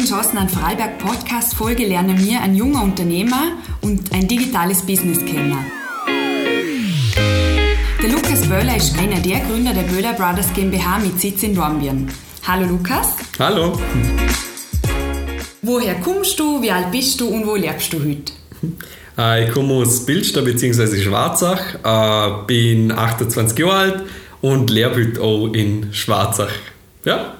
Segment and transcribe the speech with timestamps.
[0.00, 3.52] heutigen Chancen an Freiberg Podcast Folge lernen wir ein junger Unternehmer
[3.82, 5.56] und ein digitales Business kennen.
[8.02, 12.08] Der Lukas Böhler ist einer der Gründer der Böhler Brothers GmbH mit Sitz in Dornbirn.
[12.46, 13.16] Hallo Lukas.
[13.38, 13.78] Hallo.
[15.62, 18.32] Woher kommst du, wie alt bist du und wo lebst du heute?
[19.18, 21.02] Äh, ich komme aus Bildstadt bzw.
[21.02, 24.02] Schwarzach, äh, bin 28 Jahre alt
[24.40, 26.52] und lebe heute auch in Schwarzach.
[27.04, 27.34] Ja.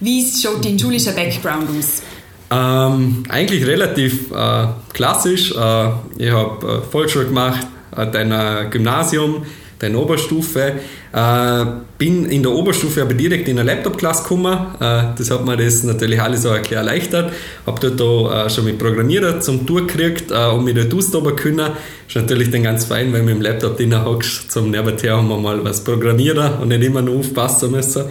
[0.00, 2.02] Wie schaut dein schulischer Background aus?
[2.50, 5.52] Ähm, eigentlich relativ äh, klassisch.
[5.52, 5.88] Äh,
[6.18, 9.44] ich habe äh, Volksschule gemacht, äh, dann ein Gymnasium,
[9.80, 10.74] dann Oberstufe.
[11.12, 11.64] Äh,
[11.98, 14.54] bin in der Oberstufe aber direkt in eine Laptop-Klasse gekommen.
[14.78, 17.32] Äh, das hat mir das natürlich alles auch erleichtert.
[17.66, 21.34] Habe dort auch, äh, schon mit Programmierer zum Tour gekriegt äh, und mich dort austoben
[21.34, 21.72] können.
[22.06, 24.52] Ist natürlich dann ganz fein, wenn du mit dem Laptop drin hockst.
[24.52, 28.04] Zum Nebenher haben wir mal was programmieren und nicht immer nur aufpassen müssen.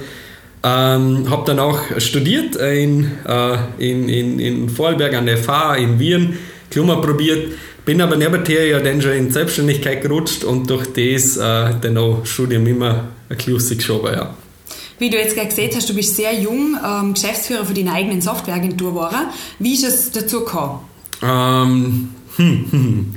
[0.67, 5.99] Ähm, habe dann auch studiert in, äh, in, in, in Vorarlberg an der FH, in
[5.99, 6.39] Wien,
[6.71, 7.51] Klummer probiert,
[7.85, 12.25] bin aber nebenher ja dann schon in Selbstständigkeit gerutscht und durch das äh, dann auch
[12.25, 14.33] Studium immer ein bisschen geschoben, ja.
[14.97, 18.21] Wie du jetzt gerade gesehen hast, du bist sehr jung, ähm, Geschäftsführer für deine eigenen
[18.21, 19.27] Softwareagentur geworden.
[19.59, 20.79] Wie ist es dazu gekommen?
[21.21, 23.15] Ähm, hm, hm.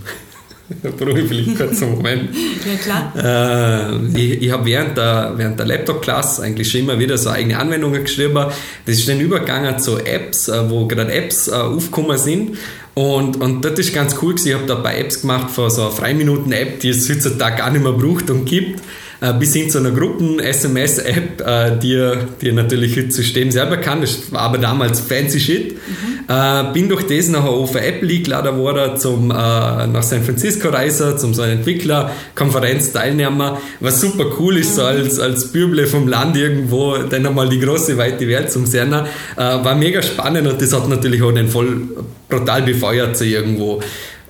[0.83, 2.31] Da brauche ich vielleicht kurz einen Moment.
[2.35, 3.93] ja, klar.
[4.15, 7.59] Äh, ich ich habe während der, während der Laptop-Klasse eigentlich schon immer wieder so eigene
[7.59, 8.47] Anwendungen geschrieben.
[8.87, 12.59] Das ist dann übergegangen zu Apps, äh, wo gerade Apps äh, aufgekommen sind.
[12.95, 14.49] Und, und das ist ganz cool gewesen.
[14.49, 17.71] Ich habe da ein paar Apps gemacht für so eine Freiminuten-App, die es heutzutage gar
[17.71, 18.81] nicht mehr braucht und gibt
[19.21, 24.01] äh, bis hin zu einer Gruppen-SMS-App, äh, die, die natürlich heute System selber kann.
[24.01, 25.73] Das war aber damals fancy shit.
[25.73, 26.18] Mhm.
[26.29, 30.69] Äh, bin durch das nachher auf eine Apple eingeladen worden, zum, äh, nach San Francisco
[30.69, 36.07] reisen, zum so einer Entwicklerkonferenz teilnehmen, was super cool ist, so als, als Büble vom
[36.07, 38.93] Land irgendwo, dann einmal die große, weite Welt zum Sehen.
[38.93, 41.89] Äh, war mega spannend und das hat natürlich auch den voll
[42.29, 43.81] brutal befeuert so irgendwo.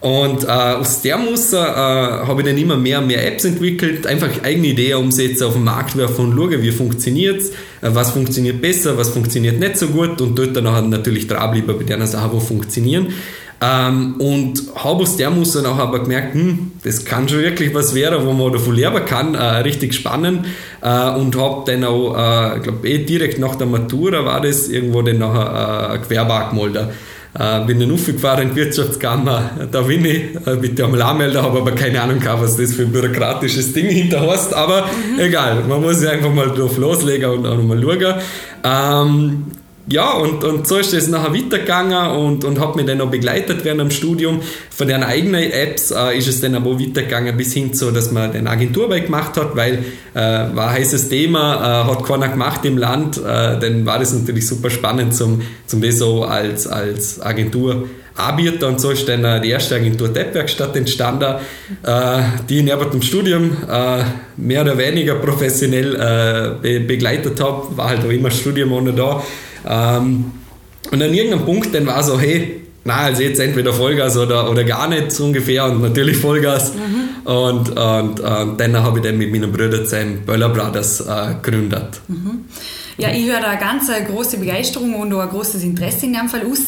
[0.01, 4.07] Und äh, aus der Muster äh, habe ich dann immer mehr und mehr Apps entwickelt,
[4.07, 8.61] einfach eigene Ideen umsetzen, auf den Markt werfen und schauen, wie funktioniert es, was funktioniert
[8.61, 12.45] besser, was funktioniert nicht so gut und dort dann natürlich dranbleiben bei den Sachen, die
[12.45, 13.09] funktionieren.
[13.61, 17.93] Ähm, und habe aus der Muster auch aber gemerkt, hm, das kann schon wirklich was
[17.93, 20.47] werden, wo man davon lernen kann, äh, richtig spannend.
[20.81, 24.69] Äh, und habe dann auch, äh, ich glaube, eh direkt nach der Matura war das,
[24.69, 26.89] irgendwo dann nachher äh, angemeldet.
[26.89, 26.93] Äh,
[27.67, 31.73] bin dann aufgefahren in die Wirtschaftskammer, da bin ich, äh, bitte einmal anmelden, habe aber
[31.73, 35.21] keine Ahnung gehabt, was das für ein bürokratisches Ding hinter hast, aber mhm.
[35.21, 38.15] egal, man muss sich einfach mal drauf loslegen und auch mal schauen.
[38.65, 39.45] Ähm,
[39.91, 43.65] ja, und, und so ist es nachher weitergegangen und, und hat mich dann auch begleitet
[43.65, 44.41] während dem Studium.
[44.71, 48.33] Von den eigenen Apps äh, ist es dann aber weitergegangen bis hin zu, dass man
[48.33, 49.85] den Agenturarbeit gemacht hat, weil
[50.15, 53.21] äh, war ein heißes Thema, äh, hat keiner gemacht im Land, äh,
[53.59, 58.81] dann war das natürlich super spannend zum, zum das so als, als Agentur anbieten und
[58.81, 61.37] so ist dann äh, die erste Agentur Deppwerkstatt entstanden,
[61.85, 63.57] äh, die ich neben dem Studium
[64.37, 69.23] mehr oder weniger professionell be begleitet habe, war halt auch immer Studium ohne da
[69.69, 70.33] ähm,
[70.91, 74.65] und an irgendeinem Punkt dann war so, hey, na, also jetzt entweder Vollgas oder, oder
[74.65, 76.73] gar nicht so ungefähr und natürlich Vollgas.
[76.73, 77.31] Mhm.
[77.31, 82.01] Und, und, und dann habe ich dann mit meinem Bruder zusammen Böller Brothers äh, gegründet.
[82.09, 82.47] Mhm.
[82.97, 86.29] Ja, ich höre da eine ganz große Begeisterung und auch ein großes Interesse in dem
[86.29, 86.67] Fall raus.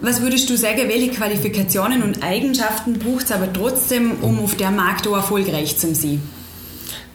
[0.00, 4.70] Was würdest du sagen, welche Qualifikationen und Eigenschaften braucht es aber trotzdem, um auf der
[4.70, 6.20] Markt auch erfolgreich zu sein?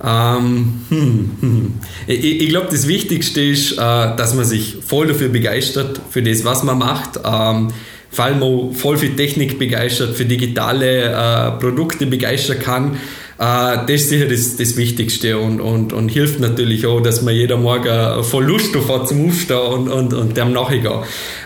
[0.03, 1.73] Ähm, hm, hm.
[2.07, 6.45] Ich, ich glaube, das Wichtigste ist, äh, dass man sich voll dafür begeistert, für das,
[6.45, 7.19] was man macht.
[7.23, 7.69] Ähm,
[8.11, 12.97] vor allem auch voll für Technik begeistert, für digitale äh, Produkte begeistern kann.
[13.39, 17.33] Äh, das ist sicher das, das Wichtigste und, und, und hilft natürlich auch, dass man
[17.33, 20.91] jeder Morgen voll Lust auf hat zum Aufstehen und, und, und dem nachgehen.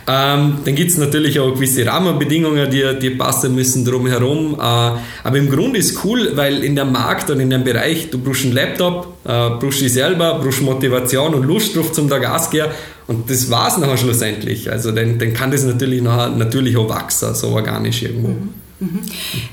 [0.07, 4.55] Ähm, dann gibt es natürlich auch gewisse Rahmenbedingungen, die, die passen müssen drumherum.
[4.55, 8.17] Äh, aber im Grunde ist cool, weil in dem Markt und in dem Bereich, du
[8.17, 12.67] brauchst einen Laptop, äh, brauchst dich selber, brauchst Motivation und Lust drauf zum Gas gehen
[13.05, 14.71] und das war es nachher schlussendlich.
[14.71, 18.29] Also dann, dann kann das natürlich, nachher, natürlich auch wachsen, so organisch irgendwo.
[18.29, 18.62] Mhm.
[18.83, 19.01] Mhm.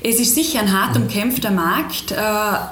[0.03, 2.11] Es ist sicher ein hart umkämpfter Markt.
[2.11, 2.17] Äh,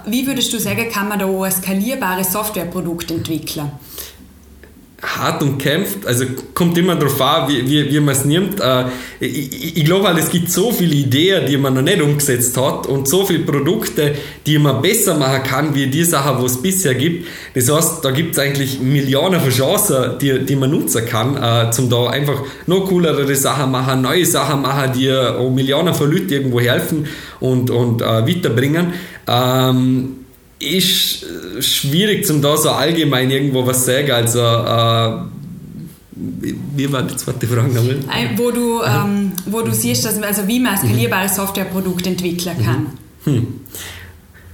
[0.06, 3.70] wie würdest du sagen, kann man da ein skalierbares Softwareprodukt entwickeln?
[5.00, 6.24] Hart umkämpft, also
[6.54, 8.60] kommt immer darauf an, wie, wie, wie man es nimmt.
[8.60, 8.86] Äh,
[9.20, 12.88] ich, ich glaube halt, es gibt so viele Ideen, die man noch nicht umgesetzt hat
[12.88, 16.96] und so viele Produkte, die man besser machen kann, wie die Sachen, wo es bisher
[16.96, 17.28] gibt.
[17.54, 21.70] Das heißt, da gibt es eigentlich Millionen von Chancen, die, die man nutzen kann, äh,
[21.70, 26.30] zum da einfach noch coolere Sachen machen, neue Sachen machen, die auch Millionen von Leuten
[26.30, 27.06] irgendwo helfen
[27.38, 28.94] und, und äh, weiterbringen.
[29.28, 30.16] Ähm,
[30.58, 31.24] ist
[31.60, 34.10] schwierig zum da so allgemein irgendwo was sagen.
[34.10, 35.12] Also äh,
[36.76, 37.98] wie war die zweite Frage nochmal?
[38.36, 42.86] Wo du, ähm, wo du siehst, dass, also wie man ein skalierbares Softwareprodukt entwickeln kann.
[43.24, 43.46] Hm.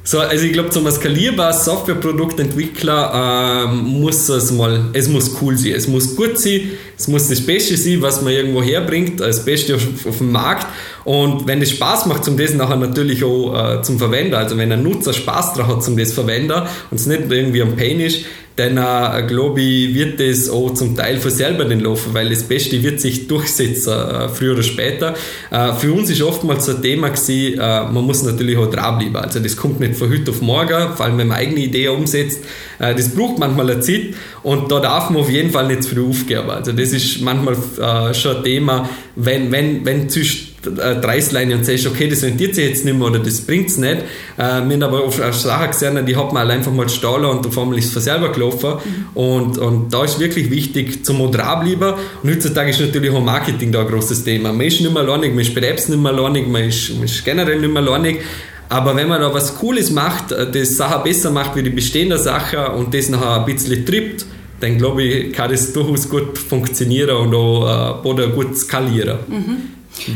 [0.06, 5.72] So, also ich glaube, zum skalierbares Softwareproduktentwickler ähm, muss es mal, es muss cool sein,
[5.72, 9.76] es muss gut sein, es muss das Beste sein, was man irgendwo herbringt, das Beste
[9.76, 10.66] auf, auf dem Markt.
[11.04, 14.72] Und wenn es Spaß macht, zum das nachher natürlich auch äh, zum Verwender, also wenn
[14.72, 18.24] ein Nutzer Spaß daran hat, zum das Verwender und es nicht irgendwie ein Pain ist,
[18.56, 22.44] dann äh, glaube ich, wird das auch zum Teil von selber den laufen, weil das
[22.44, 25.14] Beste wird sich durchsetzen, äh, früher oder später.
[25.50, 29.16] Äh, für uns ist oftmals ein Thema gewesen, äh, man muss natürlich auch dranbleiben.
[29.16, 32.44] Also das kommt nicht von heute auf morgen, vor allem wenn man eigene Ideen umsetzt.
[32.78, 34.14] Äh, das braucht manchmal eine Zeit
[34.44, 36.50] und da darf man auf jeden Fall nicht zu früh aufgeben.
[36.50, 41.86] Also das ist manchmal äh, schon ein Thema, wenn, wenn, wenn zwischen Dreisleine und sagst,
[41.86, 43.98] okay, das rentiert sich jetzt nicht mehr oder das bringt es nicht.
[44.36, 47.72] Äh, wir haben aber oft Sachen gesehen, die hat man einfach mal stahlen und auf
[47.76, 48.74] ist es von selber gelaufen.
[49.14, 51.94] Und, und da ist wirklich wichtig, zum moderat bleiben.
[52.22, 54.52] Und heutzutage ist natürlich auch Marketing da ein großes Thema.
[54.52, 57.04] Man ist nicht mehr alleinig, man ist bei Apps nicht mehr alleinig, man ist, man
[57.04, 58.20] ist generell nicht mehr alleinig.
[58.68, 62.18] Aber wenn man da was Cooles macht, äh, das Sache besser macht wie die bestehende
[62.18, 64.26] Sache und das nachher ein bisschen trippt,
[64.60, 69.18] dann glaube ich, kann das durchaus gut funktionieren und auch äh, oder gut skalieren.
[69.28, 69.56] Mhm.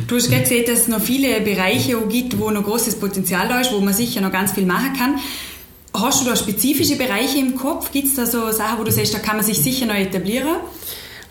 [0.06, 3.60] Du hast gerade gesehen, dass es noch viele Bereiche gibt, wo noch großes Potenzial da
[3.60, 5.18] ist, wo man sicher noch ganz viel machen kann.
[5.94, 7.90] Hast du da spezifische Bereiche im Kopf?
[7.92, 10.56] Gibt es da so Sachen, wo du sagst, da kann man sich sicher noch etablieren?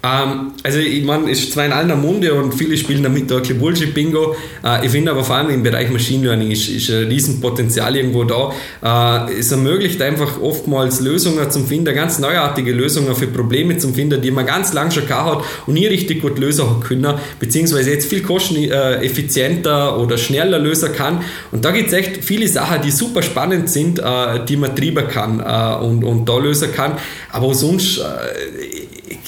[0.03, 3.37] Ähm, also ich meine, es ist zwar in aller Munde und viele spielen damit da
[3.37, 4.35] ein Bullshit-Bingo.
[4.63, 8.23] Äh, ich finde aber vor allem im Bereich Machine Learning ist, ist ein Riesenpotenzial irgendwo
[8.23, 9.25] da.
[9.27, 14.21] Äh, es ermöglicht einfach oftmals Lösungen zum Finden, ganz neuartige Lösungen für Probleme zum Finden,
[14.21, 18.07] die man ganz lang schon gehabt hat und nie richtig gut lösen können, beziehungsweise jetzt
[18.07, 21.21] viel kosteneffizienter oder schneller lösen kann.
[21.51, 25.07] Und da gibt es echt viele Sachen, die super spannend sind, äh, die man treiben
[25.07, 26.97] kann äh, und, und da lösen kann.
[27.31, 28.03] Aber sonst äh,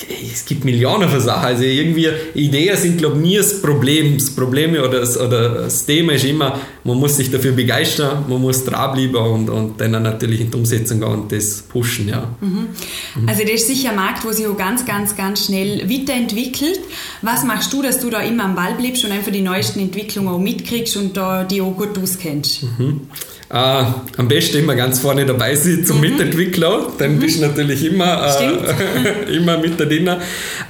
[0.07, 1.45] es gibt Millionen von Sachen.
[1.45, 4.17] Also irgendwie, Ideen sind, glaube ich, nie das Problem.
[4.17, 8.41] Das Problem oder das, oder das Thema ist immer, man muss sich dafür begeistern, man
[8.41, 12.07] muss dranbleiben und, und dann natürlich in die Umsetzung gehen und das pushen.
[12.09, 12.29] Ja.
[12.41, 12.67] Mhm.
[13.27, 16.79] Also das ist sicher ein Markt, wo sich auch ganz, ganz, ganz schnell weiterentwickelt.
[17.21, 20.29] Was machst du, dass du da immer am Ball bleibst und einfach die neuesten Entwicklungen
[20.29, 22.63] auch mitkriegst und da die auch gut auskennst?
[22.63, 23.01] Mhm.
[23.51, 23.83] Äh,
[24.17, 26.03] am besten immer ganz vorne dabei sein zum mhm.
[26.03, 27.19] Mitentwickler, dann mhm.
[27.19, 30.07] bist du natürlich immer, äh, immer mit drin.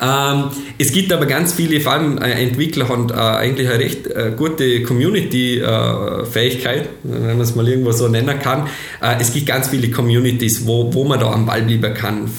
[0.02, 0.44] Ähm,
[0.78, 4.82] es gibt aber ganz viele, allem äh, Entwickler haben äh, eigentlich eine recht äh, gute
[4.84, 8.68] Community-Fähigkeit, wenn man es mal irgendwo so nennen kann.
[9.02, 12.30] Äh, es gibt ganz viele Communities, wo, wo man da am Ball bleiben kann.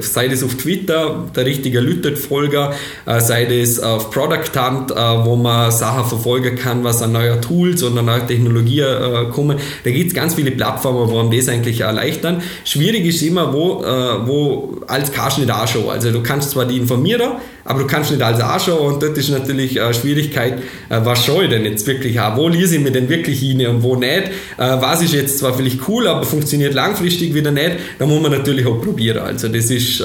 [0.00, 2.74] sei das auf Twitter, der richtige Lütet-Folger,
[3.18, 8.02] sei das auf Product Hunt, wo man Sachen verfolgen kann, was an neuen Tools oder
[8.02, 12.42] neue Technologien kommen da gibt es ganz viele Plattformen, wo das eigentlich erleichtern.
[12.64, 15.90] Schwierig ist immer, wo, äh, wo als du nicht anschauen.
[15.90, 17.32] Also du kannst zwar die informieren,
[17.68, 20.54] aber du kannst nicht alles anschauen und dort ist natürlich eine Schwierigkeit,
[20.88, 22.34] äh, was schaue ich denn jetzt wirklich an?
[22.34, 24.10] Wo lese ich mir denn wirklich hin und wo nicht?
[24.10, 27.72] Äh, was ist jetzt zwar vielleicht cool, aber funktioniert langfristig wieder nicht?
[27.98, 29.18] Da muss man natürlich auch probieren.
[29.18, 30.04] Also das ist, äh,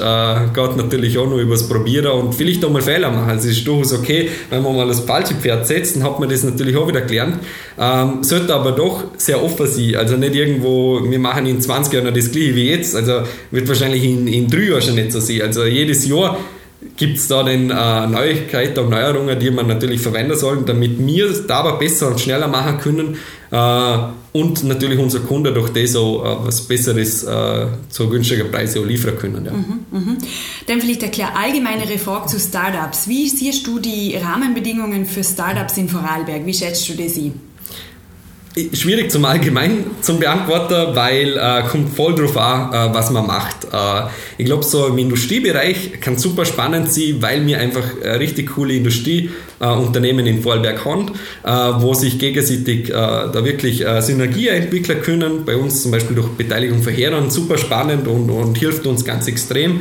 [0.52, 3.30] geht natürlich auch nur übers Probieren und vielleicht auch mal Fehler machen.
[3.30, 6.28] Also es ist durchaus okay, wenn man mal das falsche Pferd setzt, dann hat man
[6.28, 7.38] das natürlich auch wieder gelernt.
[7.80, 9.96] Ähm, sollte aber doch sehr offen sein.
[9.96, 12.94] Also nicht irgendwo, wir machen in 20 Jahren das gleiche wie jetzt.
[12.94, 15.40] Also wird wahrscheinlich in, in drei Jahren schon nicht so sein.
[15.40, 16.36] Also jedes Jahr
[16.96, 21.30] gibt es da denn äh, Neuigkeiten und Neuerungen, die man natürlich verwenden sollen, damit wir
[21.30, 23.16] es dabei besser und schneller machen können
[23.50, 28.80] äh, und natürlich unser Kunde durch das auch äh, was Besseres äh, zu günstiger Preise
[28.80, 29.44] auch liefern können.
[29.44, 29.52] Ja.
[29.52, 30.16] Mhm, mh.
[30.66, 33.08] Dann vielleicht eine klar allgemeinere Frage zu Startups.
[33.08, 36.46] Wie siehst du die Rahmenbedingungen für Startups in Vorarlberg?
[36.46, 37.53] Wie schätzt du das ein?
[38.72, 43.64] Schwierig zum Allgemein zum Beantworten, weil äh, kommt voll drauf an, äh, was man macht.
[43.64, 44.02] Äh,
[44.38, 48.74] ich glaube, so im Industriebereich kann super spannend sein, weil wir einfach äh, richtig coole
[48.74, 51.10] Industrieunternehmen in Vorarlberg haben,
[51.42, 51.50] äh,
[51.82, 55.44] wo sich gegenseitig äh, da wirklich Synergie entwickeln können.
[55.44, 59.26] Bei uns zum Beispiel durch Beteiligung von Herren super spannend und, und hilft uns ganz
[59.26, 59.80] extrem.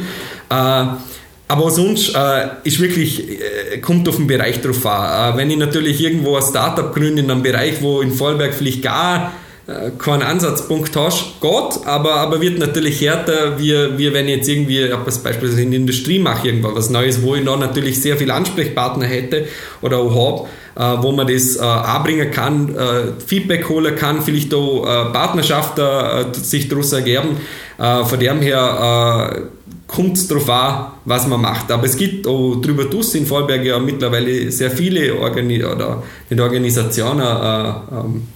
[1.53, 5.35] Aber sonst äh, ist wirklich, äh, kommt auf den Bereich drauf an.
[5.35, 8.81] Äh, wenn ich natürlich irgendwo ein Startup gründe in einem Bereich, wo in Vollberg vielleicht
[8.81, 9.33] gar
[9.67, 14.49] äh, keinen Ansatzpunkt hast, Gott, aber, aber wird natürlich härter, wie, wie wenn ich jetzt
[14.49, 18.17] irgendwie, etwas beispielsweise in der Industrie mache, irgendwas was Neues, wo ich noch natürlich sehr
[18.17, 19.45] viele Ansprechpartner hätte
[19.83, 22.75] oder auch habe, äh, wo man das äh, anbringen kann,
[23.23, 27.37] Feedback holen kann, vielleicht auch Partnerschaften sich daraus ergeben.
[27.77, 29.49] Von dem her
[29.87, 31.71] kommt es darauf an, was man macht.
[31.71, 36.03] Aber es gibt auch darüber hinaus in Vorberg ja mittlerweile sehr viele Organi oder
[36.39, 38.27] Organisationen, äh, ähm,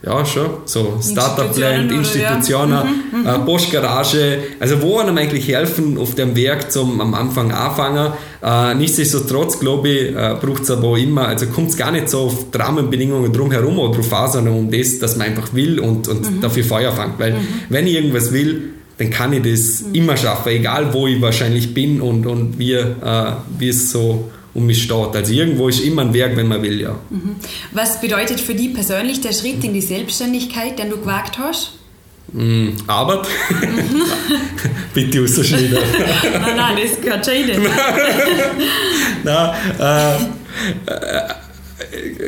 [0.00, 0.46] ja, schon.
[0.64, 2.84] So Startup-Land, Institutionen, ja.
[2.84, 8.12] mhm, äh, Postgarage, also wo einem eigentlich helfen auf dem Werk zum am Anfang anfangen.
[8.40, 12.08] Äh, nichtsdestotrotz, glaube ich, äh, braucht es aber auch immer, also kommt es gar nicht
[12.08, 15.80] so auf die Rahmenbedingungen drumherum oder drauf an, sondern um das, dass man einfach will
[15.80, 16.40] und, und mhm.
[16.42, 17.18] dafür Feuer fängt.
[17.18, 17.48] Weil, mhm.
[17.68, 19.94] wenn ich irgendwas will, dann kann ich das mhm.
[19.94, 24.66] immer schaffen, egal wo ich wahrscheinlich bin und, und wie, äh, wie es so um
[24.66, 25.14] mich steht.
[25.14, 26.98] Also irgendwo ist immer ein Werk, wenn man will, ja.
[27.10, 27.36] Mhm.
[27.72, 31.72] Was bedeutet für dich persönlich der Schritt in die Selbstständigkeit, den du gewagt hast?
[32.32, 33.26] Mm, Arbeit?
[34.94, 35.70] Bitte rausschneiden.
[36.32, 37.58] nein, nein, das gehört schon nicht.
[39.24, 41.22] nein, äh, äh,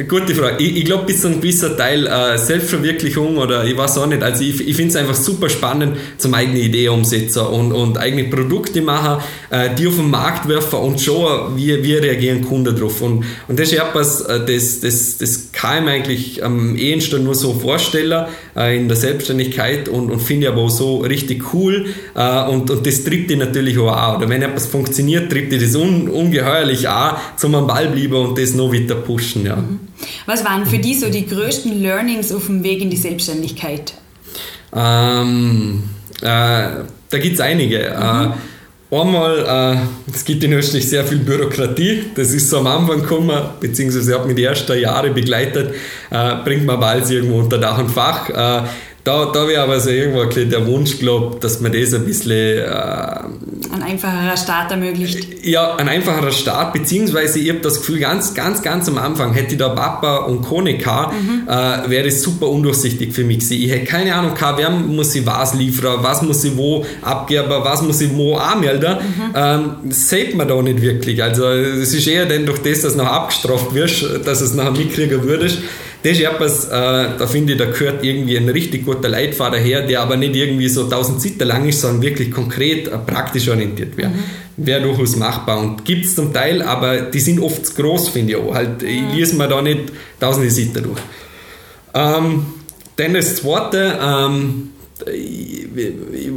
[0.08, 0.62] gute Frage.
[0.62, 4.22] Ich, ich glaube, bis zu einem gewissen Teil äh, Selbstverwirklichung oder ich weiß auch nicht.
[4.22, 8.24] Also ich, ich finde es einfach super spannend, zum eigene Idee umsetzen und, und eigene
[8.24, 13.00] Produkte machen, äh, die auf den Markt werfen und schauen, wie, wie reagieren Kunden drauf.
[13.02, 17.24] Und, und das ist etwas, äh, das, das, das kann ich mir eigentlich am ehesten
[17.24, 18.26] nur so vorstellen
[18.56, 22.70] äh, in der Selbstständigkeit und, und finde ich aber auch so richtig cool äh, und,
[22.70, 24.16] und das trifft dich natürlich auch an.
[24.16, 28.38] Oder wenn etwas funktioniert, trifft dich das un, ungeheuerlich an, zum am Ball bleiben und
[28.38, 29.44] das noch weiter pushen.
[29.44, 29.56] Ja.
[29.56, 29.80] Mhm.
[30.24, 33.92] Was waren für dich so die größten Learnings auf dem Weg in die Selbstständigkeit?
[34.74, 35.82] Ähm,
[36.22, 37.84] äh, da gibt es einige.
[37.84, 38.32] Äh, mhm.
[38.92, 43.40] Einmal, äh, es gibt in Österreich sehr viel Bürokratie, das ist so am Anfang gekommen,
[43.60, 45.74] beziehungsweise hat mich die ersten Jahre begleitet,
[46.10, 48.28] äh, bringt man bald irgendwo unter Dach und Fach.
[48.28, 48.66] Äh,
[49.04, 52.58] da, da wäre aber so irgendwo der Wunsch, glaube dass man das ein bisschen.
[52.58, 53.20] Äh,
[53.72, 55.44] ein einfacherer Start ermöglicht.
[55.44, 59.52] Ja, ein einfacherer Start, beziehungsweise ich habe das Gefühl, ganz, ganz, ganz am Anfang hätte
[59.52, 61.48] ich da Papa und Kone gehabt, mhm.
[61.48, 63.62] äh, wäre das super undurchsichtig für mich gewesen.
[63.62, 67.48] Ich hätte keine Ahnung gehabt, wer muss ich was liefern, was muss ich wo abgeben,
[67.48, 68.96] was muss ich wo anmelden.
[68.96, 69.34] Mhm.
[69.34, 71.22] Ähm, das sieht man da nicht wirklich.
[71.22, 74.72] Also, es ist eher dann durch das, dass du noch abgestraft wirst, dass es nachher
[74.72, 75.58] mitkriegen würdest.
[76.02, 76.70] Das ist etwas, äh,
[77.18, 80.68] da finde ich, da gehört irgendwie ein richtig guter Leitfader her, der aber nicht irgendwie
[80.68, 84.08] so 1000 Seiten lang ist, sondern wirklich konkret äh, praktisch orientiert wäre.
[84.08, 84.24] Mhm.
[84.56, 88.32] Wäre durchaus machbar und gibt es zum Teil, aber die sind oft zu groß, finde
[88.32, 88.54] ich auch.
[88.54, 89.14] Halt, ich mhm.
[89.14, 91.00] lese mir da nicht tausende Seiten durch.
[91.92, 92.46] Ähm,
[92.96, 94.70] dann das zweite, ähm,
[95.06, 95.66] ich,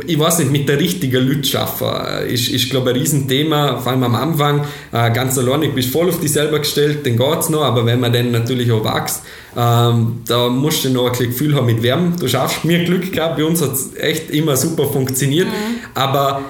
[0.07, 1.87] ich, weiß nicht, mit der richtigen Leute schaffen,
[2.27, 4.65] ist, ist glaube ich, ein Riesenthema, vor allem am Anfang.
[4.91, 7.85] Äh, ganz alleine, ich bin voll auf dich selber gestellt, dann geht es noch, aber
[7.85, 9.23] wenn man dann natürlich auch wächst,
[9.57, 12.13] ähm, da musst du noch ein Gefühl haben mit Wärme.
[12.19, 15.79] Du schaffst mir Glück gehabt, bei uns hat es echt immer super funktioniert, mhm.
[15.93, 16.41] aber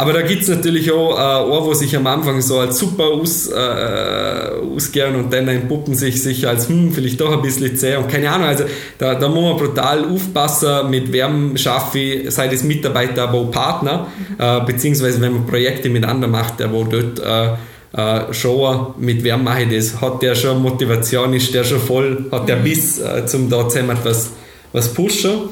[0.00, 3.04] aber da gibt es natürlich auch äh, Ohr, wo sich am Anfang so als super
[3.04, 7.96] aus, äh, ausgehen und dann entpuppen sich, sich als hm, vielleicht doch ein bisschen zäh
[7.96, 8.48] und keine Ahnung.
[8.48, 8.64] Also
[8.96, 13.50] da, da muss man brutal aufpassen mit wem schaffe ich, sei das Mitarbeiter, aber auch
[13.50, 14.36] Partner, mhm.
[14.38, 17.50] äh, beziehungsweise wenn man Projekte mit anderen macht, der wo dort äh,
[17.92, 20.00] äh, schauen, mit wem mache ich das.
[20.00, 22.64] Hat der schon Motivation, ist der schon voll, hat der mhm.
[22.64, 24.30] Biss, äh, zum da zusammen was,
[24.72, 25.50] was pushen.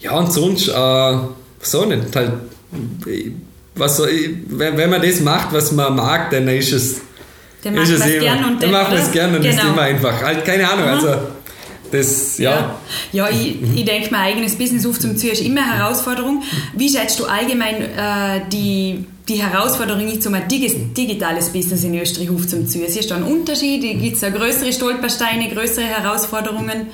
[0.00, 1.16] Ja, und sonst, äh,
[1.62, 2.32] so nicht, halt
[3.74, 7.00] was soll ich, wenn, wenn man das macht, was man mag, dann ist es.
[7.62, 8.70] Dann macht man es gerne und dann.
[8.70, 9.56] macht man es gerne und genau.
[9.56, 10.22] ist immer einfach.
[10.22, 11.08] Halt, keine Ahnung, also.
[11.90, 12.50] Das, ja.
[13.12, 16.42] Ja, ja ich, ich denke, mein eigenes Business aufzuziehen ist immer eine Herausforderung.
[16.74, 22.30] Wie schätzt du allgemein äh, die, die Herausforderung ist, um ein digitales Business in Österreich
[22.30, 22.86] aufzuziehen?
[22.88, 23.82] Siehst du einen Unterschied?
[24.00, 26.88] Gibt es da größere Stolpersteine, größere Herausforderungen?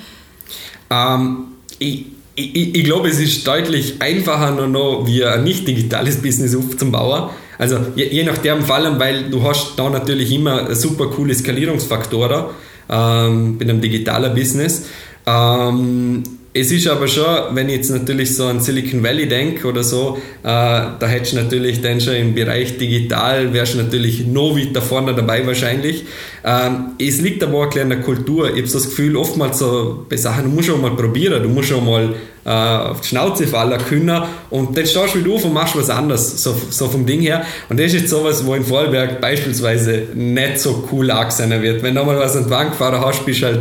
[0.91, 1.45] Ähm,
[1.79, 6.55] ich, ich, ich, glaube, es ist deutlich einfacher nur noch, wie ein nicht digitales Business
[6.55, 7.29] aufzubauen.
[7.57, 12.45] Also je, je nach dem Fall, weil du hast da natürlich immer super coole Skalierungsfaktoren
[12.89, 14.87] ähm, mit einem digitalen Business.
[15.25, 16.23] Ähm,
[16.53, 20.17] es ist aber schon, wenn ich jetzt natürlich so an Silicon Valley denke oder so,
[20.43, 24.81] äh, da hättest du natürlich dann schon im Bereich digital, wärst du natürlich noch weiter
[24.81, 26.03] vorne dabei wahrscheinlich.
[26.43, 28.49] Ähm, es liegt aber auch ein der Kultur.
[28.49, 31.69] Ich habe das Gefühl, oftmals so bei Sachen, du musst schon mal probieren, du musst
[31.69, 35.53] schon mal äh, auf die Schnauze fallen können und dann stehst du wieder auf und
[35.53, 37.45] machst was anderes, so, so vom Ding her.
[37.69, 41.81] Und das ist jetzt sowas, wo in Vorarlberg beispielsweise nicht so cool angesehen wird.
[41.81, 43.59] Wenn du mal was an die Wand gefahren hast, bist du halt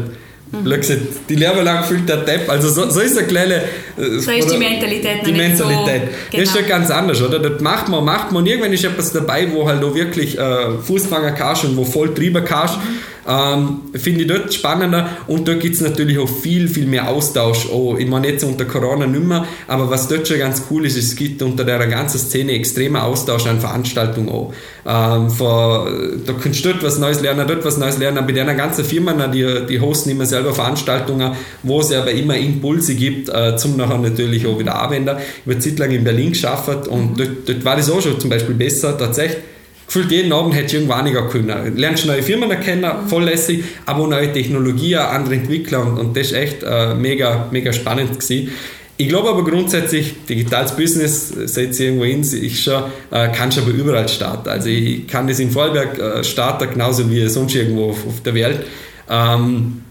[1.28, 2.50] die Lehre lang fühlt der Depp.
[2.50, 3.54] Also so, so ist eine kleine.
[3.54, 5.24] Äh, so ist die Mentalität.
[5.24, 5.56] Die Mentalität.
[5.56, 6.04] So, genau.
[6.32, 7.38] Das ist schon ganz anders, oder?
[7.38, 8.42] Das macht man, macht man.
[8.42, 12.12] Und irgendwann ist etwas dabei, wo halt auch wirklich äh, Fußfanger kannst und wo voll
[12.12, 12.78] drüber kannst.
[12.78, 12.98] Mhm.
[13.28, 17.68] Ähm, Finde ich dort spannender und dort gibt es natürlich auch viel, viel mehr Austausch.
[17.70, 20.96] Oh, ich meine jetzt unter Corona nicht mehr, aber was dort schon ganz cool ist,
[20.96, 24.52] es gibt unter der ganzen Szene extremer Austausch an Veranstaltungen auch.
[24.86, 28.26] Ähm, von, da kannst du dort was Neues lernen, dort was Neues lernen.
[28.26, 32.94] Bei der ganzen Firma, die, die hosten immer selber Veranstaltungen, wo es aber immer Impulse
[32.94, 35.16] gibt, äh, zum nachher natürlich auch wieder anwenden.
[35.44, 38.30] Ich habe Zeit lang in Berlin geschafft und dort, dort war das auch schon zum
[38.30, 39.49] Beispiel besser, tatsächlich
[39.90, 41.76] gefühlt jeden Abend hätte ich irgendwo einiger können.
[41.76, 46.32] Lernst neue Firmen erkennen, voll lässig, aber neue Technologien, andere Entwickler und, und das ist
[46.34, 48.52] echt äh, mega, mega spannend gewesen.
[48.98, 54.08] Ich glaube aber grundsätzlich, digitales Business, setze irgendwo hin, ich schon, äh, kannst aber überall
[54.08, 54.48] starten.
[54.48, 58.34] Also ich kann das in Vorarlberg äh, starten, genauso wie sonst irgendwo auf, auf der
[58.34, 58.60] Welt.
[59.08, 59.82] Ähm,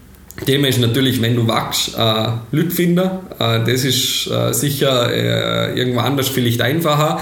[0.46, 3.10] Thema ist natürlich, wenn du wachst, äh, Leute finden.
[3.38, 7.20] Äh, das ist äh, sicher äh, irgendwo anders vielleicht einfacher.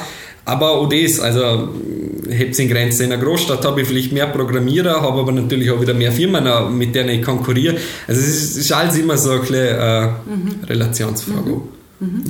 [0.49, 1.69] Aber auch das, also
[2.29, 3.07] hebt es in Grenzen.
[3.07, 6.77] In einer Großstadt habe ich vielleicht mehr Programmierer, habe aber natürlich auch wieder mehr Firmen,
[6.77, 7.77] mit denen ich konkurriere.
[8.07, 10.65] Also es ist, ist alles immer so eine kleine äh, mhm.
[10.65, 11.51] Relationsfrage.
[11.51, 12.07] Mhm.
[12.07, 12.25] Mhm.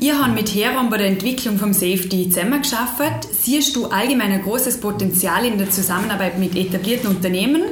[0.00, 3.28] Ihr habt mit Heron bei der Entwicklung vom Safety zusammengeschafft.
[3.32, 7.62] Siehst du allgemein ein großes Potenzial in der Zusammenarbeit mit etablierten Unternehmen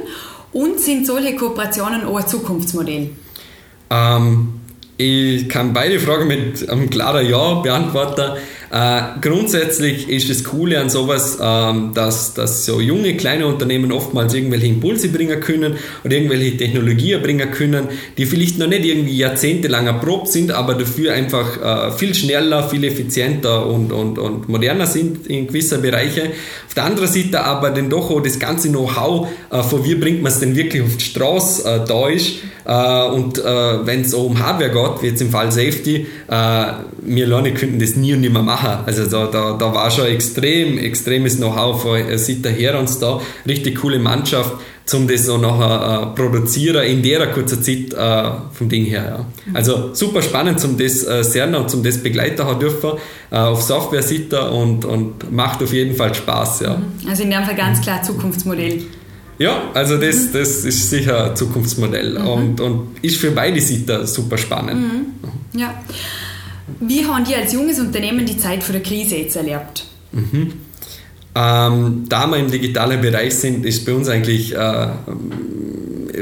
[0.51, 3.09] und sind solche Kooperationen auch ein Zukunftsmodell?
[3.89, 4.53] Ähm,
[4.97, 8.37] ich kann beide Fragen mit einem klaren Ja beantworten.
[8.73, 14.33] Äh, grundsätzlich ist das Coole an sowas, ähm, dass, dass so junge, kleine Unternehmen oftmals
[14.33, 19.85] irgendwelche Impulse bringen können oder irgendwelche Technologien bringen können, die vielleicht noch nicht irgendwie jahrzehntelang
[19.85, 25.27] erprobt sind, aber dafür einfach äh, viel schneller, viel effizienter und, und, und moderner sind
[25.27, 26.31] in gewisser Bereiche.
[26.65, 30.23] Auf der anderen Seite aber dann doch auch das ganze Know-how, äh, von wie bringt
[30.23, 32.39] man es denn wirklich auf die Straße äh, da ist.
[32.65, 33.43] Äh, und äh,
[33.85, 36.07] wenn es um Hardware geht, wie jetzt im Fall Safety,
[37.05, 38.62] wir alleine könnten das nie und nimmer machen.
[38.85, 43.19] Also da, da, da war schon extrem, extremes Know-how von Seite her uns da.
[43.47, 44.53] Richtig coole Mannschaft,
[44.93, 49.25] um das so nachher äh, produzieren in der kurzen Zeit äh, vom Ding her.
[49.45, 49.53] Ja.
[49.53, 52.91] Also super spannend, um das äh, sehen und um das begleiten haben dürfen
[53.31, 56.61] äh, auf Software-Seite und, und macht auf jeden Fall Spaß.
[56.61, 56.77] Ja.
[56.77, 57.09] Mhm.
[57.09, 58.83] Also in dem Fall ganz klar Zukunftsmodell.
[59.39, 60.33] Ja, also das, mhm.
[60.33, 62.27] das ist sicher ein Zukunftsmodell mhm.
[62.27, 64.81] und, und ist für beide Seiten super spannend.
[64.81, 65.59] Mhm.
[65.59, 65.73] Ja.
[66.79, 69.85] Wie haben die als junges Unternehmen die Zeit vor der Krise jetzt erlebt?
[70.11, 70.53] Mhm.
[71.35, 74.57] Ähm, da wir im digitalen Bereich sind, ist bei uns eigentlich, äh,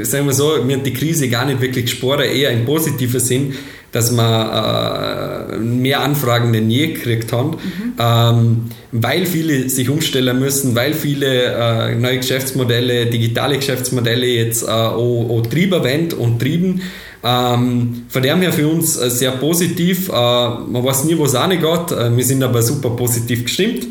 [0.02, 3.54] sagen wir so, wir haben die Krise gar nicht wirklich gespürt, eher im positiven Sinn,
[3.92, 7.92] dass wir äh, mehr Anfragen denn je gekriegt haben, mhm.
[7.98, 8.56] ähm,
[8.90, 15.28] weil viele sich umstellen müssen, weil viele äh, neue Geschäftsmodelle, digitale Geschäftsmodelle jetzt äh, auch,
[15.28, 15.84] auch Trieber
[16.18, 16.80] und trieben.
[17.24, 20.08] Ähm, von dem her für uns äh, sehr positiv.
[20.08, 21.92] Äh, man weiß nie, wo es geht.
[21.92, 23.86] Äh, wir sind aber super positiv gestimmt.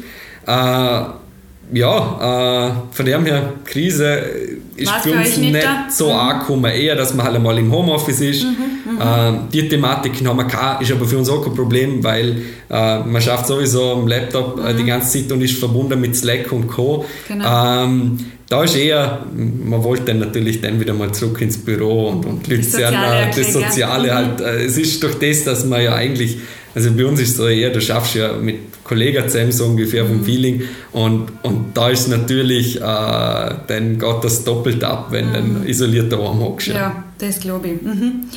[0.45, 1.01] Äh,
[1.71, 4.21] ja, äh, von dem her, Krise
[4.75, 6.15] ist Was für uns nicht, nicht so mhm.
[6.15, 6.71] angekommen.
[6.71, 8.43] Eher, dass man halt einmal im Homeoffice ist.
[8.43, 12.41] Mhm, äh, die Thematik haben wir keine, ist aber für uns auch kein Problem, weil
[12.69, 14.77] äh, man schafft sowieso am Laptop mhm.
[14.77, 17.05] die ganze Zeit und ist verbunden mit Slack und Co.
[17.27, 17.83] Genau.
[17.83, 18.17] Ähm,
[18.49, 22.47] da ist eher, man wollte dann natürlich dann wieder mal zurück ins Büro und, und
[22.49, 24.15] Leute das Soziale, das Soziale ja.
[24.15, 24.41] halt.
[24.41, 26.39] Äh, es ist durch das, dass man ja eigentlich,
[26.73, 30.05] also bei uns ist es so eher, du schaffst ja mit Kollegen zusammen so ungefähr
[30.05, 30.25] vom mhm.
[30.25, 35.33] Feeling und, und da ist natürlich, äh, dann geht das doppelt ab, wenn mhm.
[35.33, 36.67] dann isoliert daheim hockst.
[36.67, 37.81] Ja, das glaube ich.
[37.81, 38.27] Mhm.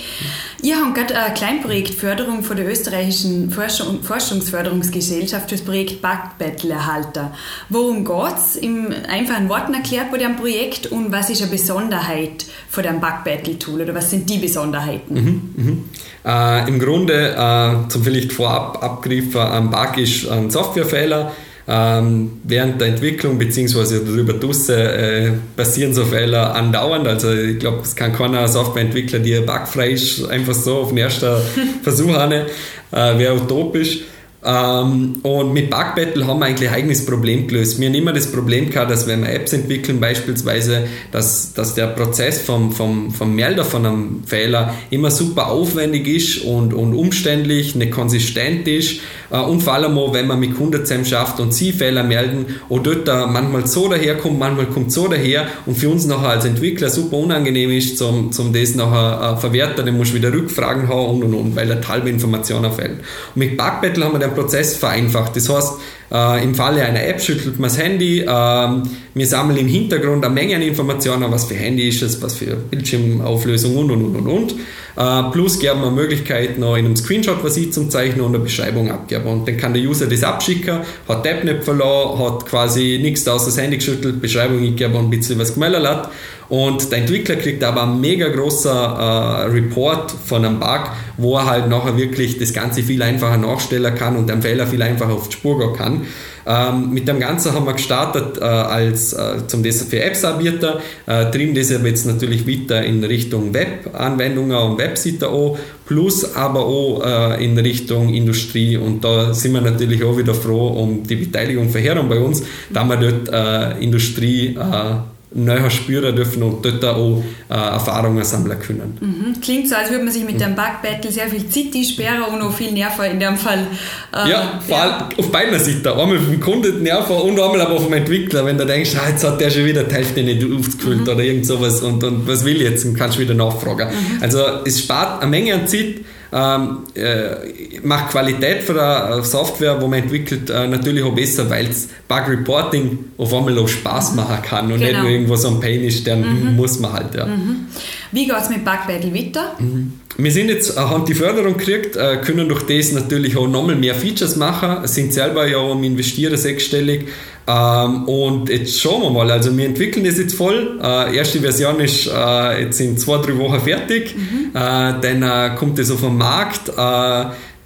[0.65, 7.27] Ihr habt gerade ein Kleinprojektförderung von der österreichischen Forschung, Forschungsförderungsgesellschaft für das Projekt Backbattle erhalten.
[7.69, 8.57] Worum geht es?
[8.57, 13.83] Im einfachen Worten erklärt bei dem Projekt und was ist eine Besonderheit von dem Backbattle-Tool
[13.83, 15.15] oder was sind die Besonderheiten?
[15.15, 15.85] Mhm, mhm.
[16.25, 21.33] Äh, Im Grunde, äh, zum vielleicht vorab abgriffen, ein Bug ist ein Softwarefehler
[21.67, 24.01] ähm, während der Entwicklung bzw.
[24.05, 27.07] darüber draussen äh, passieren so Fehler andauernd.
[27.07, 31.37] Also ich glaube, es kann keiner Softwareentwickler, die bugfrei ist, einfach so auf den ersten
[31.83, 32.45] Versuch an, äh,
[32.91, 34.01] wäre utopisch.
[34.45, 37.81] Ähm, und mit Bug Battle haben wir eigentlich ein eigenes Problem gelöst.
[37.81, 41.87] Wir haben immer das Problem gehabt, dass wenn wir Apps entwickeln, beispielsweise, dass, dass der
[41.89, 47.75] Prozess vom, vom, vom Melder von einem Fehler immer super aufwendig ist und, und umständlich,
[47.75, 49.01] nicht konsistent ist.
[49.31, 52.47] Äh, und vor allem auch, wenn man mit Kunden zusammen schafft und sie Fehler melden,
[52.69, 56.45] und dort da manchmal so daherkommt, manchmal kommt so daher und für uns nachher als
[56.45, 60.89] Entwickler super unangenehm ist, zum, zum das nachher äh, verwerten, dann musst du wieder Rückfragen
[60.89, 63.01] haben und und und, weil da halbe Informationen fehlen.
[63.35, 65.37] Und mit Bug Battle haben wir den Prozess vereinfacht.
[65.37, 65.73] Das heißt,
[66.15, 68.21] äh, Im Falle einer App schüttelt man das Handy.
[68.21, 72.35] Äh, wir sammeln im Hintergrund eine Menge an Informationen, was für Handy ist es, was
[72.35, 74.55] für Bildschirmauflösung und und und und und.
[74.97, 78.45] Äh, plus geben wir Möglichkeit noch in einem Screenshot was ich zum Zeichnen und eine
[78.45, 79.27] Beschreibung abgeben.
[79.27, 83.27] Und dann kann der User das abschicken, hat die App nicht verloren, hat quasi nichts
[83.27, 86.11] aus das Handy geschüttelt, Beschreibung gegeben und ein bisschen was gemeldet hat.
[86.49, 91.47] Und der Entwickler kriegt aber ein mega großer äh, Report von einem Bug, wo er
[91.47, 95.29] halt nachher wirklich das Ganze viel einfacher nachstellen kann und den Fehler viel einfacher auf
[95.29, 96.04] die Spur gehen kann.
[96.47, 101.31] Ähm, mit dem Ganzen haben wir gestartet äh, als äh, zum das für Apps-Anbieter, äh,
[101.31, 107.03] trieben das aber jetzt natürlich weiter in Richtung Web-Anwendungen und Webseiten an, plus aber auch
[107.03, 108.77] äh, in Richtung Industrie.
[108.77, 112.43] Und da sind wir natürlich auch wieder froh um die Beteiligung von Heron bei uns,
[112.71, 118.59] da wir dort äh, Industrie äh, näher spüren dürfen und dort auch äh, Erfahrungen sammeln
[118.61, 118.97] können.
[119.01, 119.41] Mhm.
[119.41, 122.39] Klingt so, als würde man sich mit dem Bug Battle sehr viel Zeit einsperren und
[122.39, 123.67] noch viel Nerven in dem Fall.
[124.13, 125.87] Äh, ja, vor allem auf beiden Seiten.
[125.87, 129.41] Einmal vom Kunden Nerven und einmal aber vom Entwickler, wenn du denkst, ah, jetzt hat
[129.41, 131.09] der schon wieder die Hälfte nicht aufgefüllt mhm.
[131.09, 133.89] oder irgend sowas und, und was will ich jetzt und kannst wieder nachfragen.
[133.89, 134.23] Mhm.
[134.23, 135.97] Also es spart eine Menge an Zeit
[136.35, 141.67] ähm, äh, macht Qualität von der Software, wo man entwickelt, äh, natürlich auch besser, weil
[141.67, 144.17] es Bug Reporting auf einmal auch Spaß mhm.
[144.17, 144.91] machen kann und genau.
[144.91, 146.57] nicht nur irgendwo so ein Pain ist, der mhm.
[146.57, 147.15] muss man halt.
[147.15, 147.27] Ja.
[147.27, 147.67] Mhm.
[148.11, 149.53] Wie geht es mit Bug Battle weiter?
[149.61, 149.93] Mhm.
[150.17, 153.75] Wir sind jetzt, äh, haben die Förderung gekriegt, äh, können durch das natürlich auch nochmal
[153.75, 157.09] mehr Features machen, sind selber ja am Investieren sechsstellig
[157.47, 160.79] ähm, und jetzt schauen wir mal, also wir entwickeln das jetzt voll.
[160.83, 164.53] Äh, erste Version ist jetzt in zwei, drei Wochen fertig, mhm.
[164.53, 166.71] dann kommt es auf den Markt.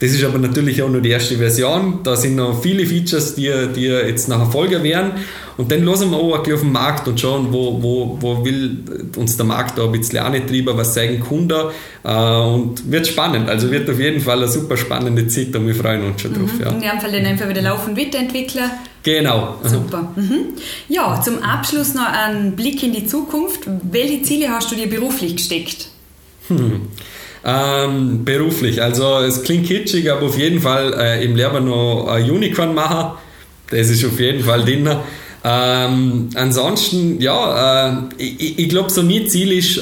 [0.00, 2.00] Das ist aber natürlich auch nur die erste Version.
[2.04, 5.12] Da sind noch viele Features, die, die jetzt nachher Folge werden.
[5.56, 8.78] Und dann lassen wir auch auf den Markt und schauen, wo, wo, wo will
[9.16, 11.60] uns der Markt da ein bisschen antreiben, was sagen Kunden.
[12.04, 13.48] Äh, und wird spannend.
[13.48, 16.52] Also wird auf jeden Fall eine super spannende Zeit und wir freuen uns schon drauf.
[16.54, 16.60] Mhm.
[16.60, 16.70] Ja.
[16.70, 18.70] In dem Fall dann einfach wieder laufend weiterentwickeln.
[19.02, 19.56] Genau.
[19.64, 20.12] Super.
[20.18, 20.54] Mhm.
[20.88, 23.60] Ja, zum Abschluss noch ein Blick in die Zukunft.
[23.90, 25.88] Welche Ziele hast du dir beruflich gesteckt?
[26.48, 26.88] Hm.
[27.44, 32.74] Ähm, beruflich, also es klingt kitschig, aber auf jeden Fall äh, im noch ein Unicorn
[32.74, 33.16] machen.
[33.70, 34.88] Das ist auf jeden Fall drin.
[35.44, 39.80] Ähm, ansonsten, ja, äh, ich, ich glaube, so mein Ziel ist äh,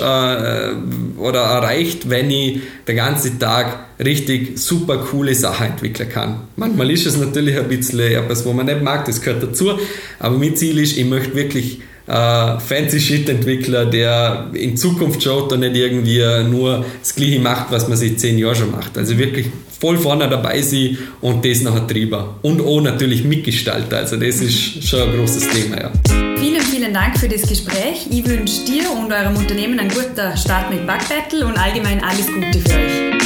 [1.19, 6.41] oder erreicht, wenn ich den ganzen Tag richtig super coole Sachen entwickeln kann.
[6.57, 9.79] Manchmal ist es natürlich ein bisschen etwas, wo man nicht mag, das gehört dazu,
[10.19, 15.61] aber mein Ziel ist, ich möchte wirklich äh, fancy Shit-Entwickler, der in Zukunft schaut und
[15.61, 18.97] nicht irgendwie nur das Gleiche macht, was man seit zehn Jahren schon macht.
[18.97, 19.47] Also wirklich
[19.81, 22.25] voll vorne dabei sein und das nachher treiben.
[22.43, 23.95] Und auch natürlich mitgestalten.
[23.95, 25.93] Also das ist schon ein großes Thema, ja.
[26.39, 28.07] Vielen, vielen Dank für das Gespräch.
[28.11, 32.59] Ich wünsche dir und eurem Unternehmen einen guten Start mit Backbattle und allgemein alles Gute
[32.59, 33.17] für euch.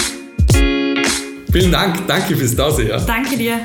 [1.52, 2.06] Vielen Dank.
[2.06, 2.88] Danke fürs Dasein.
[2.88, 3.00] Ja.
[3.00, 3.60] Danke dir.